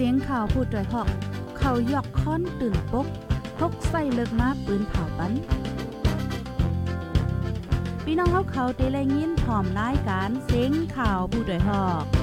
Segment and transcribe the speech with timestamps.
[0.00, 1.08] เสียงข่าวพูดด้วยหอก
[1.58, 3.06] เขายอกค้อนตื่นปก
[3.58, 5.32] พกใส่เลิกมาปืนเผาปัน
[8.04, 12.17] พี่น้องเขาเขาเตะแลยินพร้อมรายการเสียงข่าวผู้ด้วยหอก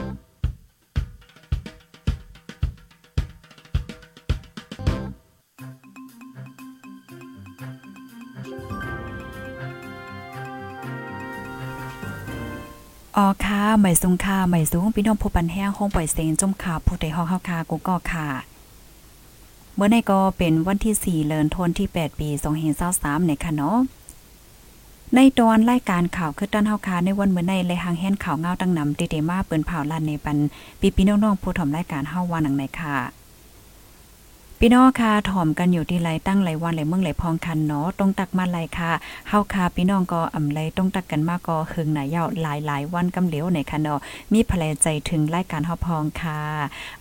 [13.20, 18.28] อ๋อค่ะใหม่สูงค่ะใหม่สูงพี่น้องผู้ปันแห้งห้องปล่อยเสียงจมข่าวผู้ใดฮอกเฮาค่ะกูก็ค่ะ
[19.76, 22.30] เมื่อในก็เป็นวันที่ 4เดือนธันวาคมที่ 8 ปี
[22.80, 23.78] 2523ในค่ะเนาะ
[25.16, 30.38] ในตอนรายการข่าวคือต้นเฮาคาในวันเมื่อในเลยหางแห่นข่าวเงาตั้งนำติเดมาเปิ้นเผาลั่นในปัน
[30.80, 32.96] ปีพี่น้องๆผู้ถมรายการเฮาว่าหนังในค่ะ
[34.62, 38.92] พี่น้องค่ะถ่อมกันอยู่ที่ไรตั้งไรวันไรเมืองไรพองคันเนาะตรงตักมาไรค่ะ
[39.30, 44.00] เฮาค่ะพี่น้องก็อำไรตรงตักกันมากก็หึงหนายาวหลายหลายวันกำเหลียวในค่ะเนาะ
[44.34, 46.40] มีแผลใจถึงรายการเฮาพองค่ะ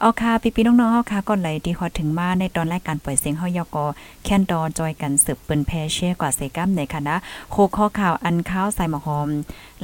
[0.00, 3.84] เอาค่ะพี่พี่น้องๆเฮาค่ะก็ไหลดีฮอดถึงมาในตอนรายการปล่อยเสียงเฮายอกอ
[4.24, 7.16] แค่นดอจอยกันสืบเปิ้นแพเช่กว่าเซกัมในค่ะนะ
[7.50, 9.28] โคข้อข่าวอันข้าวใส่หมอหอม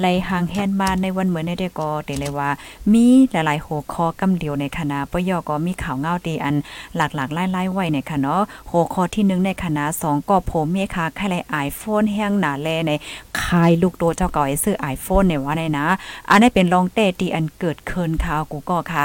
[0.00, 2.50] ไลหางแฮนบ้านในวันเหมือนในเดก็เตเลยว่า
[2.92, 6.54] มีหลายๆโหคอกำเดียวในคณะปยอก็มีข่าวเงาตีอัน
[6.96, 12.92] หลากๆไล่ๆไว้ในค่ะเนาะโหคอที่หนึ่งในคณะสองก็ผมเมคาใครไลไอโฟนแห้งหนาแลใน
[13.41, 15.86] ขายลูกโตเจ้าก่อยซื้อ iPhone เนี่ยว่าในนะ
[16.31, 19.05] อันนี้เป็นรองเต้ตีอันเกิดเคินข่าวกูก็ค่ะ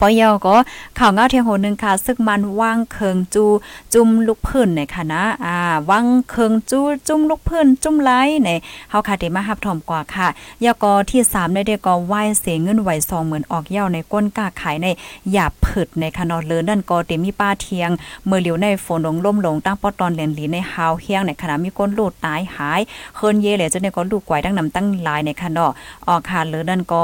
[0.00, 0.56] ปอยอก็
[0.98, 3.44] ข่าวเงาเทียงโหนึงค่ะ ซึ่งมันว่างเคิงจู
[3.92, 5.56] จุ่มลูกพื้นในคณะอ่า
[5.90, 8.10] ว่างเคิงจูจุ่มลูกพื้นจุ่มไหล
[8.44, 8.50] ใน
[8.90, 10.28] เฮาค่ะได้มารับถมกว่าค่ะ
[10.64, 14.86] ยากอที่3ได้ได้ก็ไหว้เสียเงินไหวซองเหมือนออกเย้าในก้นกาขายใน
[15.32, 17.90] หยาบผึดในคะนอเลินนั่นก็เตมีป้าเทียง
[18.26, 22.80] เมื่อเหลียวในฝนลงล่มลงตั้งปอตอนเหรียญหลีในฮาวเฮียงในขณะมีก้นลูดตายหาย
[23.16, 25.66] เคินเยเหลยจะในก็ลูกไกวตั้งนำตั้งลายในคะนอ
[26.08, 27.02] ออกค่ะเลินนั่นก็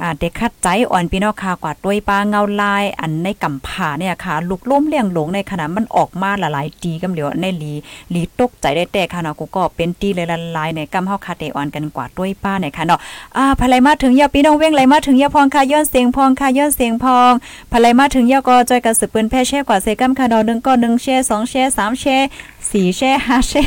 [0.00, 7.72] อ่าเด็กคัดใจอ่อนพี่น้องค่ะกว่าด้วยปลาเงาลายอันในกำผาเนี่ยค่ะลุกล้มเลี้ยงหลงในขณะมันออกมาหลายๆตีกำเหลียวในหลี
[8.10, 13.00] หลีตกใจได้แต่ค่ะเนาะกูก็เป็นตีเลยละลายในกำเฮาคาเตออนกันกว่าด้วยป้าเนี่ยค่ะเนาะ
[13.36, 17.32] อ่าภายมาถึงยาพี่น้องเว้งไหลมาถึงยาพองค่ะย้อนเสียงพองค่ะย้อนเสียงพอง
[17.72, 22.16] ภายมาถึงยาก็จอยกับสืบปืนแพ่แช่กว่าเซกัมค่ะเนาะ1ก็1แช่2แช่3แช่
[22.60, 23.62] 4แช่5แช่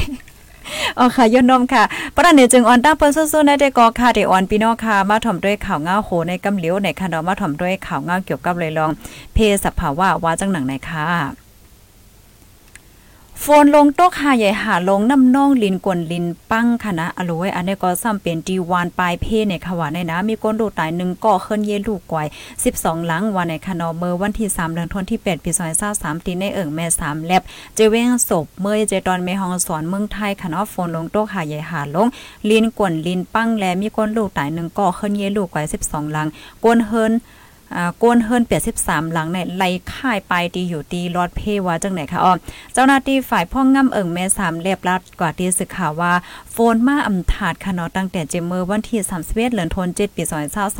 [0.99, 1.83] อ๋อค่ะยนนมค่ะ
[2.17, 8.91] ประเด็นจึงอ่อนตั้งเปิ้นสู้ๆในได้กอค่ะเดอ่อนพี่น้องค่ะ มาถ่อมด้วยข่าวเงาโหในกำเหลียวในค่ะเนาะมาถ่อมด้วยข่าวเงาเกี่ยวกับเลยลอง
[9.33, 11.40] เพศสภาวะว่าจังหนังไหนค่ะ
[13.47, 22.27] ฝนลงตกหาใหญ่หาลงน้ำน่องลินกวนลินปั้งค่ะนะอโลยอันนี้ก็ซ้ำเป็นดีวานปลายเพในค่ะว่าในนะ มีคนดูตายหนึ่งก่อเคลื่อนเยลูกกวย
[22.65, 25.51] 12 หลังวันในคะนอเมื่อวันที่3เดือนธันวาคมที่8ปี
[25.87, 27.43] 2023ตีในเอิงแม่3แลบ
[27.75, 32.07] เจเวงศพเมื่อเจตอนเมฮองสอนเมืองไทยค่ะเนาะฝนลงตกหาใหญ่หาลง
[32.49, 36.27] ลินกวนลินปั้งและมีคนลูกตายหนึ่งก่อเคลื่อนเยลูกกวย12 หลัง
[36.63, 37.13] กวนเฮิน
[37.75, 42.33] อ่าโกนเปียสิบสามหลังในไล่ค่ายไปดีอยู่ดีรอดเพว่าจังไหนคะอ๋อ
[42.73, 46.13] เจ้าหน้าที่ฝ่ายพ่องง่ำเอิงแม่สามเรียบรัดกว่าที่สึกข่าวว่า
[46.73, 50.23] นมาอำถาดค่ะเนาะตั้งแต่เจมเมอร์วันที่31เดือนธันวาคม7ปี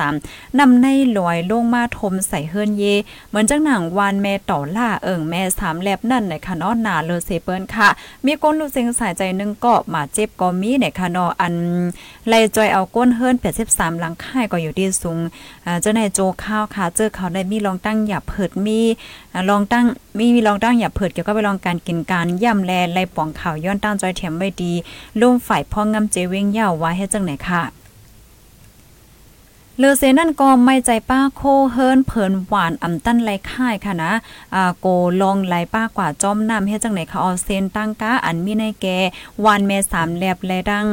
[0.01, 0.87] 2023นำใน
[1.17, 2.83] ลอยลงมาทมใส่เฮิรนเย
[3.29, 7.89] เหมือนจังหนังวานแม่ต่อล่าเอิงแม่สามแลบนั่นในค่ะเนาะหนาเลเซเปิ้นค่ะ
[8.25, 11.55] มีก้นลูกเสียงสายใจนึงก็มาเจ็บก็มีในค่ะเนาะอัน
[12.27, 13.35] ไล่จอยเอาก้นเฮิรน
[13.67, 15.17] 83หลังค่ายก็อยู่ที่สูง
[15.65, 18.79] อ่าเจ้าในโจข้าวค่ะเจอเขาได้มีลองตั้งหยับเผิดมี
[19.49, 19.85] ลองตั้ง
[20.17, 24.73] มีมีลองตั้งอย่าเผิดเกี่ยวกับไปลองการกินการย่ำแลไล่ป่องข่าวย้อนตั้งจอยเถียมไว้ดี
[25.19, 27.80] ลุ่มฝ่ายพ่องำเจเว้งยาวไว้ให้จังไหนค่ะ
[29.81, 34.11] เลอเซนั่นก็ไม่ใจป้าโคเฮิรนเผินหวานอำตั้นไรค่ายค่ะนะ
[34.55, 34.87] อ่าโก
[35.21, 38.85] ลองไหลป้ากว่าจอมน้ำเฮ็ดจังไหนคะออเซนตั้งกาอันมีในแก
[39.45, 40.87] วานแม่สามแลบและดัง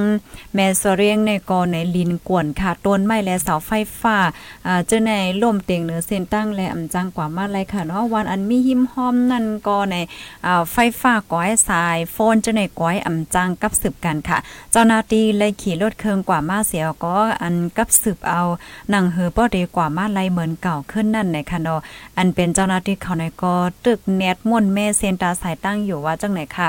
[0.55, 4.19] แม่สเรียงในกอในลินกวนค่ะต้นไม้และเสาไฟฟ้า
[4.67, 5.13] อ่าเจอใน
[5.43, 9.97] ล่มเตียงเนือเส้นตั้งและอำจังกว่ามาไรค่ะเนาะวันอันมีหิมหอมนั่นก็ใน
[10.47, 14.39] อ่าไฟฟ้าก้อยสายโฟนเจอในก้อยอำจังกับสืบกันค่ะ
[14.73, 18.43] เจ้าหน้าที่เลยขี่รถเครื่องกว่ามาเสียก็อันกับสืบเอา
[18.91, 21.81] หนังเฮือป้อดีกว่ามาไล่เหมือนเก่าขึ้นนั่นในคะเนาะ
[22.17, 23.55] อันเป็นเจ้าหน้าที่เขาในก็
[23.85, 26.67] ตึกเน็ตม่นแม่เซนตาสายตั้งอยู่ว่าจังไหนค่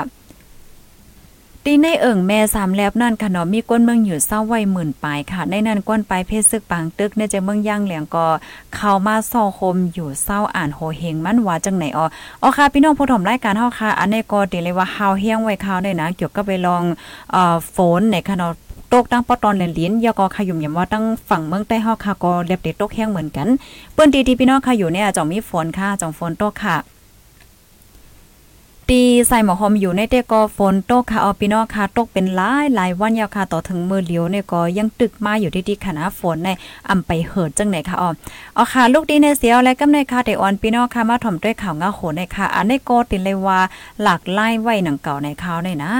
[1.66, 8.26] ตีในเอิ่งแม่สามแลบนั่นค่ะเนาะมีก้นเมืองอยู่เศร้าไว้หมื่นปลายค่ะ ในนั้นก้นไปเพศซึกปางตึกในจะเมืองย่างเหลียงก็
[8.74, 12.04] เข้ามาซ่อคมอยู่เศร้าอ่านโหเฮงมันว่าจังไหนอ๋อ
[12.42, 16.82] อ๋อค่ะ พี่น้องผู้ถมรายการเฮาค่ะ อันนี้ก็ตีเลยว่าเฮาเฮียงไว้ข่าวได้นะ เกี่ยวกับไปลอง
[17.32, 18.52] เอ่อฝนในค่ะเนาะ
[18.92, 23.48] ตกตั้งปอตอนเหรียญลิ้นยก็ขยุ่มยำว่าตั้งฝั่งเมืองใต้เฮาค่ะก็เรียบเด็ดตกแห้งเหมือนกัน
[23.94, 26.76] เปิ้นดีที่พี่น้องค่ะอยู่เนี่ยจ่องมีฝนค่ะจ่องฝนตกค่ะ
[28.88, 36.50] ตีใส่หมอหอมอยู่ในเตก็ฝนตกค่ะเอาพี่น้องค่ะตกเป็นหลายหลายวันยาวค่ะต่อถึงมือเหลียวเนี่ยก็ยังตึกมาอยู่ที่ๆคณะฝนใน
[36.88, 38.10] อำไปเหิดจังไหนค่ะอ๋อ
[38.54, 43.58] เอาค่ะลูกดีในเสียวและกำในค่ะแต่อ่อนพี่น้องค่ะมาถ่อมด้วยข่าวงาโหในค่ะ อันในี้ก็ตินเลยว่า
[44.02, 45.92] หลากไล่ไว้หนังเก่าในข่าวในนะ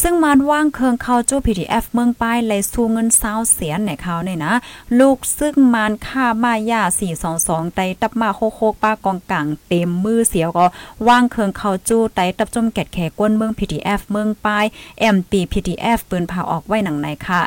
[0.00, 4.54] ซึ่งมันว่างเคืองเข้าจู้ PDF เมืองป้ายเลยสู้เงินเศร้าเสียนในเขาเนี่ยนะ
[5.00, 6.82] ลูกซึ่งมันค่ามาย่า
[7.28, 10.66] 422ไตตับมาโคโคป้ากองกลางเต็มมือเสียวก็
[11.08, 14.64] ว่างเคืองเข้าจู้ไตตับจมแกดแขก้นเมือง PDF เมืองป้าย
[15.14, 17.42] MP PDF ปืนเผาออกไว้หนังไหนค่ะ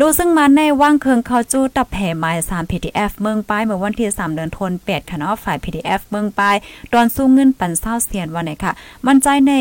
[0.00, 6.56] รู้ซึ่งมันในว่างเคืองเขาจู้ตับแผ่หมาย3 PDF เมืองป้ายเมื่อวันที่ 3 เดือนธันวาคมค่ะเนาะฝ่าย PDF เมืองป้าย
[6.92, 8.72] ตอนสู้เงินปันเศร้าเสียนวันไหนค่ะ
[9.06, 9.52] มันใจใน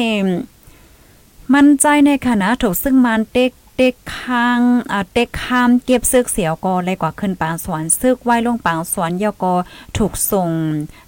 [1.54, 4.62] มั่นใจในคณะถูกซึ่งมันเต็กเต็กค้าง
[4.92, 9.54] อ่าเต็กข้ามเก็บซึกเสียวก็เลยกว่าขึ้นปางสวนซึกไว้ลงปางสวนยก็
[9.98, 10.50] ถูกส่ง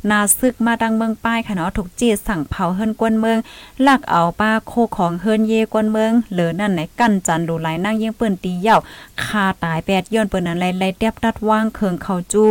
[0.10, 3.40] นาซึกมาดังเมืองป้ายค่ะเนาะถูกจีสั่งเผาเฮิรนกวนเมือง
[3.88, 8.78] ลักเอาป้าโคของเฮิรนเยกวนเมืองเหลือนั่นไหนกั้นจันดูหลายนั่งยิงปืนตีเหย่า
[9.24, 12.44] คาตายแปดย้อนปืนนั้นไล่เตียบดัดว่างเคืองเขาจู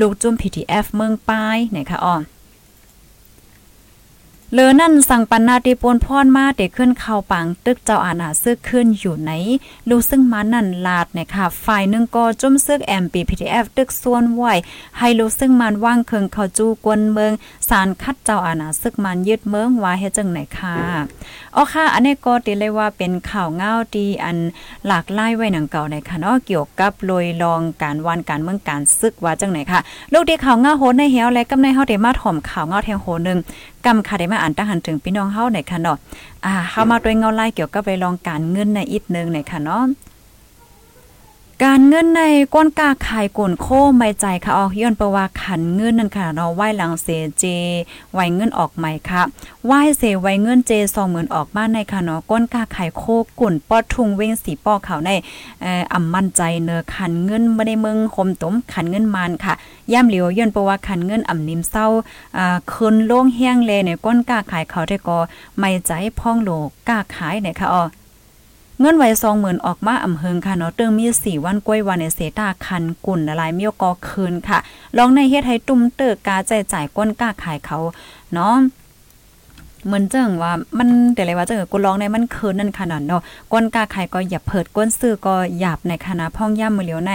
[0.00, 2.16] ลูกจุ่ม PTF เมืองป้ายไหนคะอ้อ
[4.54, 9.30] เลอนั่นสั่งปันนาติปนพรมาเด็กขึ้นเข้าปังตึกเจ้าอาณาซึกขึ้นอยู่ไหน
[9.88, 14.44] รูซึ่งมานั่นลาดเนี่ยค่ะ ฝ่ายหนึ่งก็จุ่มซึกแอมปีพีทีเอฟตึกส่วนไหว
[14.98, 17.32] ให้รูซึ่งมันว่างเคิงเขาจูกวนเมือง
[17.68, 20.76] สารคัดเจ้าอาณาซึกมันยึดเมืองว่าเฮ็ดจังไหนค่ะ
[21.56, 24.36] อ๋อค่ะ อันนี้ก็ตีเลยว่าเป็นข่าวเงาดีอัน
[24.86, 29.80] หลากหลายไว้หนังเก่าในค่ะเนาะเกี่ยวกับลอยลองการวันการเมืองการซึกว่าจังไหนค่ะ
[30.12, 33.38] ลูกดีข่าวเงาโหในเฮียวและกำในเฮาได้มาถ่อมข่าวเงาแทงโหนึง
[33.86, 35.96] กำค่ะได้มาอ่านตั้งหันถึงพี่น้องเฮาในค่ะเนาะ
[36.44, 39.82] อ่าเข้ามาด้วยเงาไล่เกี่ยวกับไปลองการเงินในอีกนึงในค่ะเนาะ
[41.66, 42.22] การเงินใน
[42.54, 43.66] ก้นกาขายกนโค
[43.96, 47.44] ไม่ใจค่ะออกย้อนประว่าขันเงินนั่นค่ะเนาะไหวหลังเสเจ
[48.12, 49.22] ไหวเงินออกใหม่ค่ะ
[49.66, 53.02] ไหวเสไหวเงินเจสองหมื่นออกมาในค่ะเนาะก้นกาขายโค
[53.40, 55.10] กุ่นปอดทุงเว้งสีปอเขาใน
[55.62, 59.54] เอ่ออำมั่นใจเนอขันเงินบ่ได้เมืองคมตมขันเงินมานค่ะ
[59.92, 61.86] ย่ำเหลียวย้อนประว่าขันเงินอ่ำนิ่มเศร้า
[62.36, 65.18] อ่าคืนโล่งแห้งเลยเนี่ยก้นกาขายเขาได้ก็
[65.58, 67.84] ไม่ใจพ่องโลกกาขายเนี่ยค่ะอ๋อ
[68.84, 74.58] เงินไว้สองหมื่นออกมาอ่ำเฮิงค่ะเนาะเติงมีสี่วันกล้วยวันในเซตาคันกุ่นละลายมีกอคืนค่ะ
[74.96, 77.78] ลองในเฮ็ดให้ตุ้มเติกกาใจจ่ายก้นกล้าขายเขา
[78.32, 78.54] เนาะ
[79.86, 87.12] เหมือนเจิงว่ามันแต่เลยว่าเจิงกูร้องในมันคืนนั่นขนาดเนาะก้นกล้าขายก็อย่าเพิดก้นซื้อก็หยาบในคณะพ่องย่ำมือเหลียวใน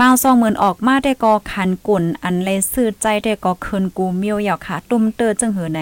[0.00, 5.80] มาซองเหมือนออกมาได้ก็คันกุ่นอันเลยซื้อใจได้ก็คืนกูเมียวอยากค่ะ ตุ้มเตอจังหือใน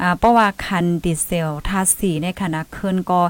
[0.00, 3.20] อ่าเพราะว่าคันดีเซลทาสีในคณะคืนก็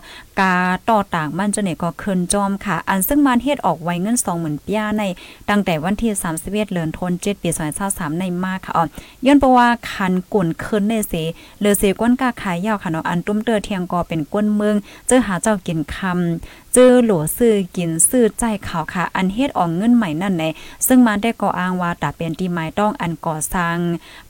[0.41, 0.55] กา
[0.89, 5.03] ต่อต่างมันจะเนี่ยก็คืนจอมค่ะ อันซึ่งมันเฮ็ดออกไว้เงิน20,000ปีใน
[5.49, 7.49] ตั้งแต่วันที่31เดือนธันวาคมปี
[7.85, 8.85] 2023ในมาค่ะอ๋อ
[9.27, 11.15] ย้อนเพราะว่าคันกุ่นคืนในเส
[11.59, 14.77] เหลือเสก้นกาขายยาวค่ะเนาะอันตุ้มเตอเทียงก็เป็นก้นเมือง
[15.07, 20.45] เจอหาเจ้ากินคำเจอหลัวซื้อกินซื้อใจเขาวค่ะ อันเฮ็ดออกเงินใหม่นั่นใน
[20.87, 23.77] ซึ่งมันได้ก่ออ้างว่าตาเป็นที่หมายต้องอันก่อสร้าง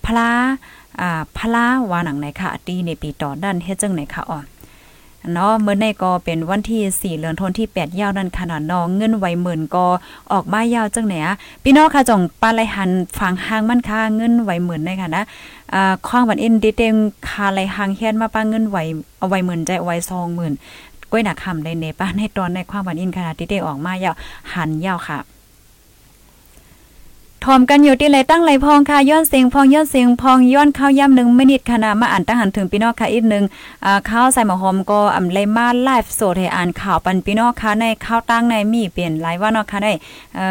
[0.05, 0.31] พลา
[1.01, 4.41] อ่าพลาวาหนังไหนค่ะตีในปีต่อด้านเฮ็ดจังไหนค่ะอ๋อ
[5.33, 6.83] เนาะเมื่อในก็เป็นวันที่
[7.17, 9.87] 4เดือนธันวาคมที่ 8 ยาวนั่นขนาดน้องเงินไว้หมื่นก็
[10.33, 15.25] ออกมายาวจังไหนอะพี่น้องค่ะจ่องปาไหลหันฟังห้างมันค่ะเงินไว้หมื่นได้ค่ะนะ
[15.75, 16.95] อ่าข้างบันอินดิเต็ง
[17.29, 18.79] คาไหลหางเฮียนมาป้าเงินไว
[19.19, 19.97] เอาไว้หมื่นใจไว้
[20.53, 24.15] 20,000ก้อยหนักคำในเนป้าในตอนในความบันอินขนาดที่ได้ออกมายาว
[24.55, 25.19] หันยาวค่ะ
[27.45, 33.45] ทอมกันอยู่ที่ไรตั้งไรพองค่ะย้อนเสียงพองย้อนเสียงพองย้อนข้าวย่ำหนึ่งไม่นิดขนาดมาอ่านตั้งหันถึงพี่นอกค่ะอีกหนึ่ง
[33.85, 39.93] อ่าข้าวใส่หมอหอมก็อ่ำเลยมาไลฟ์สดให้อ่านข่าวปันพี่นอกค่ะในข้าวตั้งในมีเปลี่ยนหลายวันเนาะค่ะได้
[40.37, 40.47] เอ่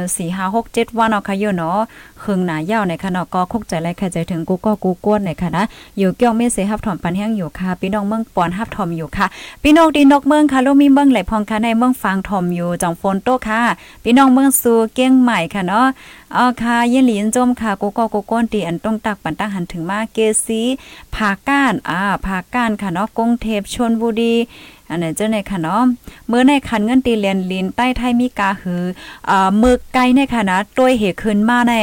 [0.00, 1.78] อสี่ห้าหกเจ็ดวันเนาะค่ะอยู่เนาะ
[2.22, 5.64] ครึ่งหนายาวในค่ะเนาะก็คุกใจไรค่ใจถึงกูก็กูกวนในค่ะนะ
[5.98, 9.26] อยู่เกี่ยวเมเสฮับถอมปันแห้งอยู่ค่ะพี่น้องเมืองปอนฮับถอมอยู่ค่ะ
[9.62, 13.60] พี่น้องดีนกเมืองค่ะลูกมีเมืองไหลพองค่ะในเมืองฟางถอมอยู่จังโฟนโตค่ะ
[14.04, 15.86] พี่น้องเมืองสูเกี้ยงใหม่ค่ะเนาะ
[16.36, 20.62] อ๋อค่ะยินหลีนจมค่ะกูก็กูก้นตีอันต้องตักปันตั้งหันถึงมาเกซี
[21.14, 24.34] ผาก้านอ่าผาก้านค่ะเนาะกงเทพชนบุรี
[24.90, 25.82] อันนี้เจ้าในค่ะเนาะ
[26.28, 28.82] เมื่อในคันเงินตีเรียนลินใต้ไทยมีกาหือ
[29.30, 31.74] อ่ามือไกลในค่ะนะตัวเหขึ้นมาใน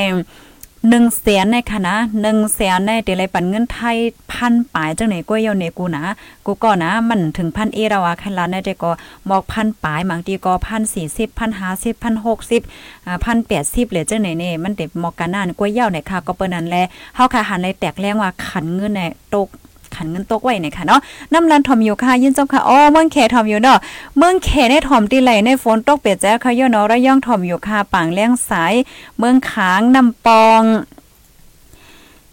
[0.90, 3.98] หนึ่งแสนในค่ะนะหนึ่งแสนในเดี๋ยวไรปันเงินไทย
[4.32, 6.04] พันปลายจังไหนก็เยาเนกูนะ
[6.46, 8.92] กูก็นะ มันถึงพันเอราว่าคันละในเดี๋ยวก็
[9.30, 12.62] บอกพันปลายบางทีก็พันสี่สิบพันห้าสิบพันหกสิบ
[13.06, 16.78] อ่าพันแปดสิบเหลือจังไหนเนี่ยมันเด็บมอกกันนานก็เยาในค่ะก็เปิ้นนั้นแล
[17.16, 19.48] เฮาค่ะหันเลยแตกแรงว่าขันเงินเนี่ยตก
[19.96, 21.00] ขันเงินตกไว้เนี่ยค่ะเนาะ
[21.34, 23.78] น้ำรันทอมอยู่ค่ะยินจบค่ะอ๋อเมืองแขทอมอยู่เนาะ
[24.18, 28.74] เมืองแขในทอมตีไหลในฝนตกเปียกแจ้ค่ะย่อเนาะระย่องทอมอยู่ค่ะปางเลี้ยงสาย
[29.18, 30.64] เมืองขางน้ำปอง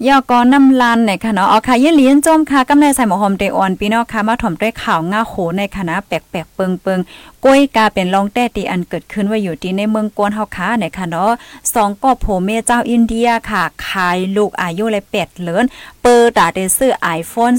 [0.08, 11.32] ยอกอน้ำลันในค่ะเนาะเอค่ะยินเลี้ยนจมค่ะกำในใส่หมอหอมเตออนพี่น้องค่ะมาถ่อมด้วยข่าวง่าโหในคณะแปลกๆเปิงๆก้อยกาเป็นรองแต้ตีอันเกิดขึ้นว่าอยู่ที่ในเมืองกวนเฮาค่ะในค่ะเนาะ
[11.74, 15.64] สองก็โผเมเจ้าอินเดียค่ะขายลูกอายุเลย8เหลิน
[16.02, 17.56] เปิดตาได้ซื้อ iPhone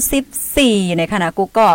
[0.48, 1.68] 14 ในขณะกูก็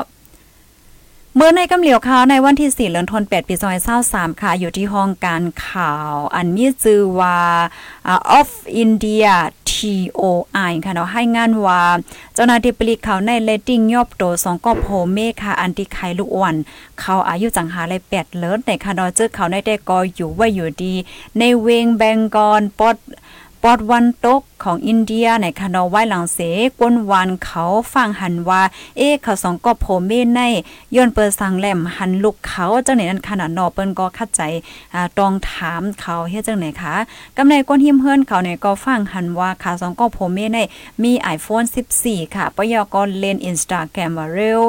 [1.36, 3.56] เมื่อในกำเหลียวข่าวในวันที่ 4 เดือนธันวาคมปี
[3.98, 7.40] 2023ค่ะ อยู่ที่ห้องการข่าว อันมีชื่อว่า
[8.40, 8.50] of
[8.84, 9.34] India
[9.78, 11.82] TOI ค่ะเนาะให้งานว่า
[12.34, 16.56] เจ้าหน้าที่ปลีกเขาในเลตติ้งยอบโตสองก็โพเมค่ะอันที่ไขลูกอ่อน
[17.00, 20.94] เขาอายุจังหาเลยแปดเลิศในค่ะเนาะเจอเขาในแต่ก็อยู่ว่าอยู่ดี
[21.40, 22.96] ในเวงแบงกอนปอด
[23.64, 26.40] ปอดวันตกของอินเดียในคานอไว้หลังเส
[26.80, 28.62] กวนวันเขาฟังหันว่า
[28.98, 30.42] เอ๊เขาสองก็โพเมใน
[30.96, 34.42] ย้อนเปิดสังแหลมหันลูกเขาเจ้าไหนนั้นขนาดนอเปิ้นก็คัดใจ
[34.94, 36.96] อ่าตองถามเขาเฮ็ดจังไหนคะ
[37.38, 40.60] กำในก้นหิมเฮิรนเขาเนี่ยก็ฟังหันว่าขาสองก็โพเมใน
[41.04, 41.66] มี iPhone
[42.02, 44.62] 14 ค่ะปยก็เล่น Instagram มาเร็ว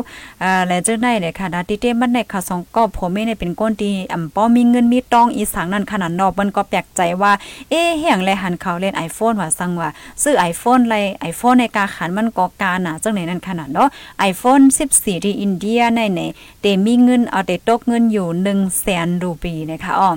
[0.43, 7.33] อ่าและจังได๋เนี่ยค่ะดาติเตมันในขาสองก็โพเมในเป็นก้นที่อ่ำป้อมีเงินมีตองอีสังนั่นขนาดนอเปิ้นก็แปลกใจว่า
[7.71, 9.91] เอ๊เฮียงแลหันเขาเล่น iPhone ว่าสังว่า
[10.23, 10.95] ซื้อ iPhone ไร
[11.31, 13.89] iPhone ในกาขันมันก็กาหนาจังไหนนั่นขนาดเนาะ
[14.31, 16.21] iPhone 14 ที่อินเดียในใน
[16.61, 20.13] เตมีเงินเอาเตตกเงินอยู่1แสนรูปีนะคะอ๋อ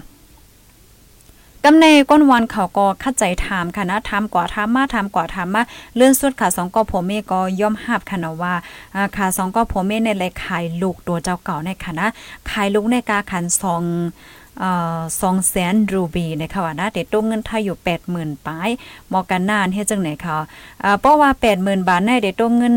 [1.66, 5.62] กำในก้นวันเขาก็คัดใจถามค่ะนะถามกว่าถามมาถามกว่าถามมา
[5.96, 8.54] เลื่อนสุดค่ะสองก็ผมเมก็ย่อมหับค่ะนะว่า
[9.16, 12.08] ค่ะสองก็ผมเมในเลยขายลูกตัวเจ้าเก่าในค่ะนะ
[12.50, 13.84] ขายลูกในกาขันสอง
[15.22, 18.70] สองแสนรูบีนะคะว่านะเด็ดต้งเงินไทยอยู่แปดหมื่นปลาย
[19.12, 20.36] มอกันนานเฮ็ดจังไหนเขา
[21.02, 22.76] เพราะว่าแปดหมื่นบาทในเด็ดต้งเงิน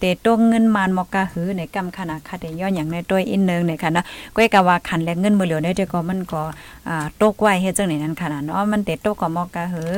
[0.00, 4.04] เตตงเงินมานมอกาหือในกำขนาดคาเดย้อนอย่างในตัวอินเนึงในค่ะนะ
[4.36, 6.42] ก้อยกะว่าขันแลกเงินมือเหลียวได้เดี๋ยวก็มันก็
[6.88, 9.92] อ่าตกไว้เฮ็ดจังไหนนั้นขนาดเนาะมันเตตกก็มอกาหือ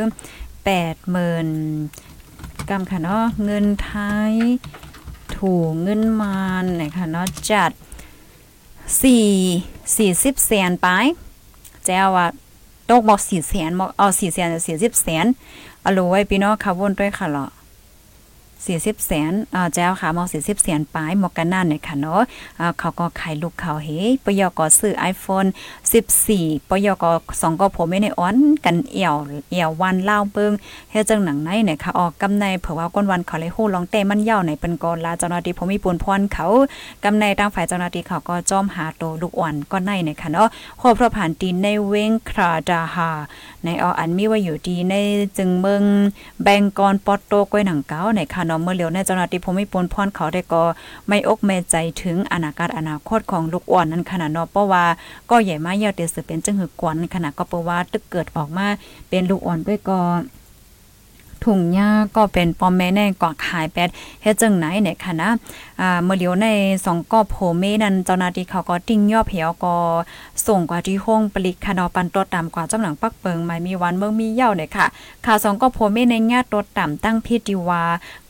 [0.73, 3.93] 80,000กำค่ะเนาะเงินไท
[4.31, 4.33] ย
[5.37, 5.53] ถู
[5.83, 7.71] เงินมานในค่ะเนาะจัด
[9.01, 9.27] สี่
[9.97, 10.89] สี่สิบแสนไป
[11.87, 12.27] แจ้วว่า
[12.89, 15.27] ตกบอกสี่แสนบอกเอาสี่แสนสี่สิบแสน
[15.81, 17.47] เอารู้ไว้พี่น้องค่ะวนด้วยค่ะเหรอ
[18.67, 22.21] สี่สิบแสนอ่าเจ้าค่ะมอสี่สิบแสนปลายมอกันนั่นเนี่ยค่ะเนาะ
[22.61, 25.49] อ่าเขาก็ขายลูกเขาเฮ้ปยก็ซื้อ iPhone
[26.13, 29.17] 14ปยก็สองก็ผมไม่ในอ้อนกันเอี่ยว
[29.51, 30.53] เอี่ยววันเล่าเบิ่ง
[30.91, 36.47] เฮ็ดจังหนังไหนเนี่ยค่ะออกกำในเผื่อว่าก้นวันเขาเลยฮู้ลองเต้มันยาวในเป็นกอนลาเจ้าหน้าที่ผมมีปูนพรเขา
[37.05, 40.49] กำในทางฝ่ายเจ้าหน้าที่เขาก็จ้อมหาโตลูกอ่อนก็ในเนี่ยค่ะเนาะ
[40.81, 43.11] ครอบพระผ่านตีนในเว้งคราดาหา
[43.65, 44.95] ในออันมีว่าอยู่ดีใน
[45.39, 45.83] จึงเมือง
[46.43, 50.63] แบงกอนปอตโตก้อยหนังเก้าในค่ะเนาะเมื่อเหลียวในเจ้าหน้าที่ผมไม่ปนพรเขาได้ก็
[51.09, 54.85] ไม่อกแม่ใจถึงอนาคตอนาคตของลูกอ่อนนั้นขนาดเนาะเพราะว่า
[55.31, 58.67] ก็ใหญ่มากเยอดเตสือเป็นจังหือกวนขนาดก็เพราะว่าตึกเกิดออกมา
[59.09, 59.99] เป็นลูกอ่อนด้วยก็
[61.49, 63.89] ถุงหญ้าก็เป็นปอมแม่แน่กว่าขายแปด
[64.23, 65.31] เฮ็ดจังไหนเนี่ยค่ะนะ
[65.81, 66.47] อ่าเมื่อเลียวใน
[66.85, 69.75] สองก็โผเมนั้นเจ้าหน้าที่เขาก็ติ้งย่อเหียวก็
[70.47, 74.87] ส่งกว่าที่ห้องปลิกคานอปันตัวต่ำกว่าจำหลังปักเปิงไม่มีวันเบิ่งมีเย่าเนี่ยค่ะ
[75.27, 77.83] ข่าวสองก็โผเมในญาติตัวต่ำตั้งพิธีว่า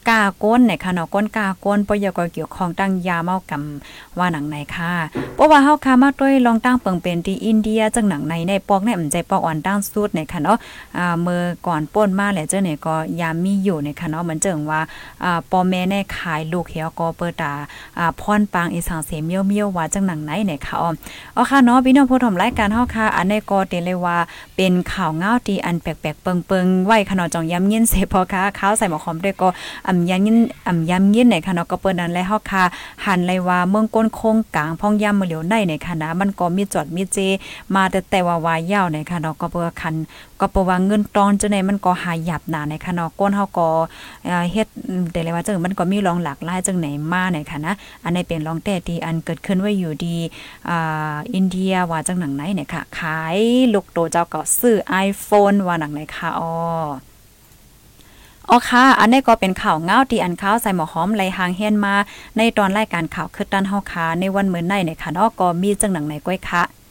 [0.09, 4.93] กาก้นในค่ะเนาะก้นกาก้นปยกเกี่ยวข้องตั้งยาเมากำว่าหนังไหนค่ะ
[5.35, 10.59] เพราะว่าเฮาค่ะมาด้วยลองตั้งเปิงเป็นที่อินเดียจังหนังในในปอกในอำใจปอกอ่อนตั้งสุดในค่ะเนาะ
[10.99, 14.81] อ่าเมื่อก่อนป้นมาแหละเจ้าเนี่ยก็ยามีอยู่ในค่ะเนาะเหมือนเจิงว่า
[15.25, 17.53] อ่าปอแม่ในขายลูกเหี่ยวก็เปิดตา
[17.99, 20.91] อ่าพรปางอีสานเสเมียวเมียวว่าจังหนังไหนในค่ะอ๋อ
[21.37, 24.19] อ๋อค่ะเนาะพี่น้องผู้ชมรายการเฮาค่ะอันในก็เตเลยว่า
[24.57, 29.49] เป็นข่าวเงาที่อันแปลกๆเปิงๆไว้ค่ะเนาะจองย้ำยินเสพอค่ะข้าวใส่หมอหอมด้วยก็
[29.93, 32.65] อำยันยินอำย้ำยินในค่ะเนาะก็เปิ้นนั้นและเฮาค่ะ
[33.07, 37.19] หันเลยว่าเมืองก้นโคงกลางพ่องย่ำมือเหลียวในในค่ะนะมันก็มีจอดมีเจ
[37.75, 39.95] มาแต่แต่ว่าวายาวในค่ะเนาะก็เปิ้คัน
[40.41, 43.69] ก็เปว่าเงินตอนจังได๋มันก็หายหยับหนาในค่ะเนาะก้นเฮาก็
[44.53, 44.69] เฮ็ด
[45.13, 47.73] แต่เลยว่าจังมันก็มีรองหลากหลายจังไหนมาในค่ะนะ
[48.05, 50.17] อันนี้เป็นรองแต่ที่อันเกิดขึ้นไว้อยู่ดี
[50.69, 53.39] อ่าอินเดียว่าจังหนังไหนเนี่ยค่ะขาย
[53.75, 56.51] ลูกโตเจ้าก็ซื้อ iPhone ว่าหนังไหนค่ะอ๋อ
[58.51, 61.95] อ๋อค่ะ อันนี้ก็เป็นข่าวเงาที่อันข่าวใส่หมอหอมไหลหางเฮียนมา
[62.37, 66.82] ในตอนรายการข่าวคือตันเฮาคาในวันเหมือนในในค่ะนอกก็มีจังหนังในก้อยค่ะ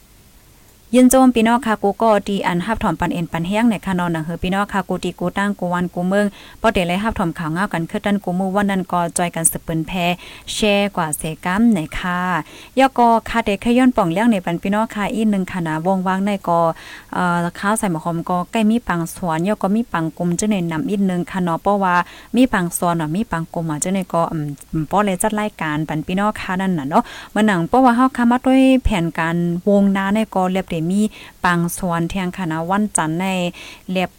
[0.96, 6.26] ยินโจมพี่น้องค่ะกูก็ดีอันฮับถอมปันเอ็นปันแห้งในค่ะนอนหนังเฮอพี่น้องค่ะกูตีกูตั้งกูวันกูเมือง
[6.60, 9.92] พอเดเลยฮับถอมข่าวเงากันคือตันกูมือวันนั้นก็จอยกันสืบเปิ้นแพ
[10.54, 12.20] แชร์กว่าเสกัมในค่ะ
[12.78, 16.60] ยอก็ค่ะเด็กขย้อนป่องเลี้ยงในปันพี่น้องค่ะอีกนึงค่ะนะวงวางในก็
[17.14, 21.94] เอ่อข้าวใส่หมอหอมก็ใกล้มีปังสวนยอก็มีปังกลมจังในนำอีกนึงค่ะเนาะเพราะว่า
[22.36, 24.36] มีปังสวนเนาะมีปังกลมอะจังในก็อื
[24.82, 27.02] มป้อเลยจัดรายการปันพี่น้องค่ะนั่นน่ะเนาะ
[27.34, 29.36] มันหนังเพราะว่าเฮาค่ะมาด้วยแผนการ
[29.68, 31.00] วงนาในก็เรียบมี
[31.44, 33.26] ปังสวนเที่ยงคณะวันจันทร์ใน
[33.92, 34.10] เรียบ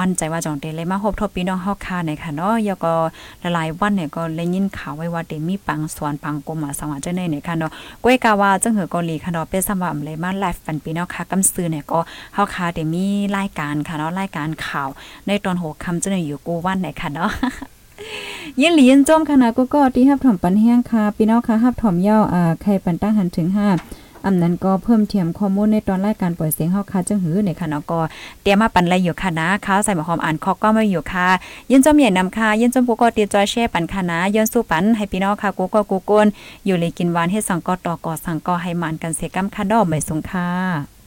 [0.00, 2.92] มั่นใจว่าจองเตเลยมาพบทบพี่น้องเฮาค่ะในค่ะเนาะแล้วก็
[3.54, 7.70] หลายๆวันเนี่ยก็เลยยินข่าวไว้ว่าเตมีปังสวนปังกลมอะสังว่าจังได๋เนี่ยค่ะเนาะ
[8.02, 11.98] ก้วยกาว่าจังหือเกาหลีค่ะเนาะเป็นสำหรับเลยมาไลฟ์ฟันพี่น้องค่ะกำซื้อเนี่ยก็
[12.34, 13.04] เฮาค่ะเตมี
[13.36, 14.88] รายการค่ะเนาะรายการข่าว
[15.26, 17.30] ในตอน6ค่ำจังได๋อยู่กูวันไหนค่ะเนาะ
[18.60, 28.00] ยินหลียินจมคณะก็ก็ที่ฮับถอมปันแห้งค่ะพี่น้องค่ะฮับถอมยาวอ่าใครปันตั้งหันถึง5 อำนั้นก็เพิ่มเทียมข้อมูลในตอนรายการปล่อยเสียงเฮาค่ะจังหือในค่ะเนาะก็
[28.42, 31.28] เตรียมมาปันไรอยู่ค่ะนะค่ะใส่หมอหอมอ่านคอก็มาอยู่ค่ะ
[31.70, 36.26] ยินจมใหญ่นำค่ะยินจมกูก็ตีจอยแช่ปันค่ะนะย้อนสู้ปันให้พี่น้องค่ะกูก็กูกวน
[36.66, 41.01] อยู่เลยกินหวานเฮ็ดสังกอต่อกอสังกอให้มันกันเสียกำค่ะดอกไม่สงค่ะ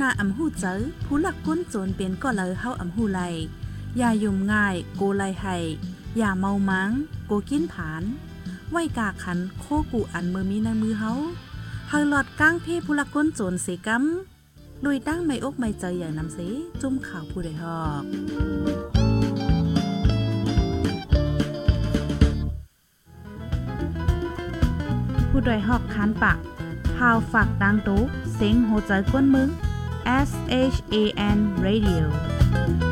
[0.00, 0.74] นาอำหูเจอ
[1.04, 3.20] ผู้หลักก้นโจรเป็นก็เลยเฮาอำหูไหล
[3.98, 5.56] อย่ายุ่มง่ายโกไลให้
[6.18, 6.90] อย่าเมามัง
[7.26, 8.02] โกกินผาน
[8.70, 11.12] ไว้กาขันโคกูอันมือมีในมือเฮา
[11.88, 16.38] เฮาหลอดก้างเพ่ผู้หลักก้นโจรเสกำลุยตั้งไม่อกไม่ใจอย่างนำเส
[16.80, 18.02] จุ่มข่าวผู้ใดฮอก
[25.28, 26.38] ผู้ดอยหอกคานปาก
[26.96, 28.00] พาวฝากดังตู้
[28.34, 29.48] เซ็งโหใจกวนมึง
[30.08, 32.87] S H A N Radio